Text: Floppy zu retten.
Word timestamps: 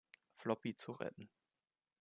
Floppy 0.37 0.75
zu 0.75 0.93
retten. 0.93 1.29